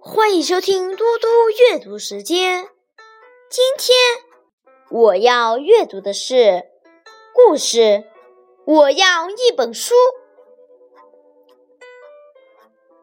[0.00, 2.68] 欢迎收听嘟嘟阅读时间。
[3.48, 3.96] 今天
[4.90, 6.64] 我要阅读的是
[7.32, 8.04] 故事。
[8.64, 9.94] 我要一本书。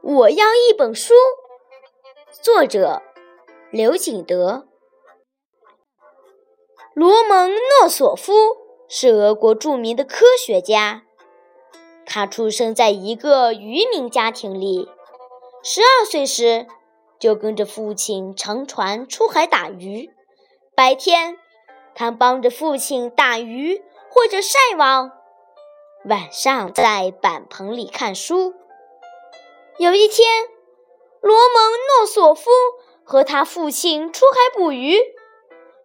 [0.00, 1.12] 我要一本书。
[2.42, 3.02] 作者：
[3.70, 4.66] 刘景德。
[6.94, 8.61] 罗蒙诺索夫
[8.94, 11.04] 是俄国著名的科学家。
[12.04, 14.86] 他出生在一个渔民家庭里，
[15.62, 16.66] 十二岁时
[17.18, 20.10] 就跟着父亲乘船出海打鱼。
[20.76, 21.38] 白天，
[21.94, 25.08] 他帮着父亲打鱼或者晒网；
[26.04, 28.52] 晚上在板棚里看书。
[29.78, 30.48] 有一天，
[31.22, 32.50] 罗蒙诺索夫
[33.02, 34.98] 和他父亲出海捕鱼。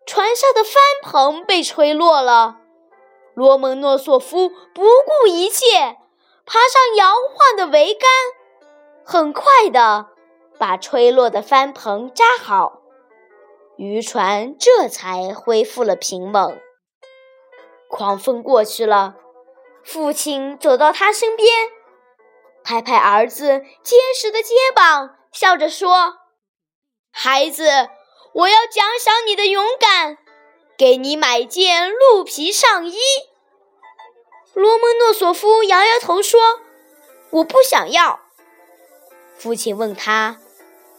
[0.05, 2.58] 船上的帆篷被吹落了，
[3.38, 5.95] 罗蒙诺索夫不顾一切，
[6.44, 8.09] 爬上摇晃的桅杆，
[9.06, 10.08] 很快的
[10.58, 12.81] 把吹落的帆篷扎好，
[13.78, 16.59] 渔船这才恢复了平稳。
[17.88, 19.14] 狂风过去了，
[19.83, 21.48] 父亲走到他身边，
[22.64, 26.16] 拍拍儿子结实的肩膀，笑着说
[27.14, 27.67] ：“孩子。”
[28.33, 30.17] 我要奖赏你的勇敢，
[30.78, 32.95] 给你买件鹿皮上衣。
[34.58, 36.61] 罗蒙诺索夫摇摇头说
[37.30, 38.22] ：“我不想要。”
[39.38, 40.39] 父亲问他：“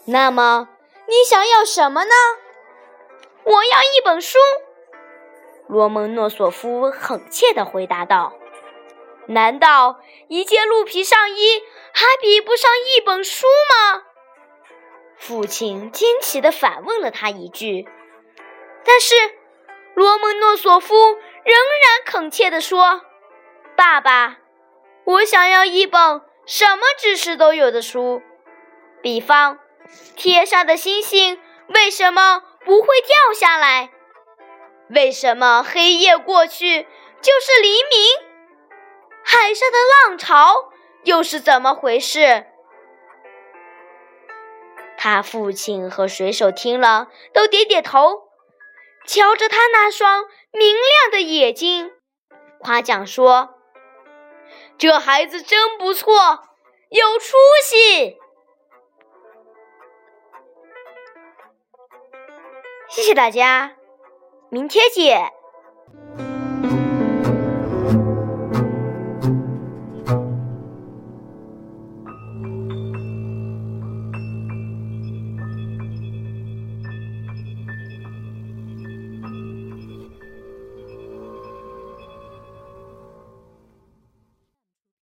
[0.07, 0.69] 那么
[1.09, 2.11] 你想要什么呢
[3.43, 4.39] ？”“我要一本书。”
[5.67, 8.33] 罗蒙诺索夫恳切地回答道。
[9.27, 11.61] “难道一件鹿皮上衣
[11.93, 14.05] 还比不上一本书吗？”
[15.19, 17.89] 父亲惊奇地反问了他一句，
[18.85, 19.17] 但是
[19.95, 21.17] 罗蒙诺索夫仍
[21.83, 23.03] 然恳切地说
[23.79, 24.39] ：“爸爸，
[25.05, 28.21] 我想要一本什么知识都有的书。
[29.01, 29.61] 比方，
[30.17, 33.91] 天上的星星为什么不会掉下来？
[34.91, 36.89] 为什么黑夜过去
[37.21, 38.29] 就是黎明？
[39.23, 39.79] 海上的
[40.09, 40.73] 浪潮
[41.05, 42.47] 又是怎么回事？”
[44.99, 48.25] 他父亲和水手听了，都点点头，
[49.07, 51.93] 瞧着他那双明亮的眼睛，
[52.59, 53.55] 夸奖说
[54.79, 56.15] ：“这孩子真不错，
[56.89, 58.19] 有出息。”
[62.89, 63.77] 谢谢大家，
[64.49, 65.35] 明天见。